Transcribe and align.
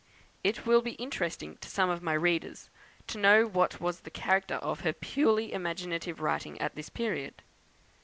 It 0.43 0.65
will 0.65 0.81
be 0.81 0.93
interesting 0.93 1.57
to 1.57 1.69
some 1.69 1.91
of 1.91 2.01
my 2.01 2.13
readers 2.13 2.71
to 3.05 3.19
know 3.19 3.45
what 3.45 3.79
was 3.79 3.99
the 3.99 4.09
character 4.09 4.55
of 4.55 4.79
her 4.79 4.93
purely 4.93 5.53
imaginative 5.53 6.19
writing 6.19 6.59
at 6.59 6.73
this 6.73 6.89
period. 6.89 7.43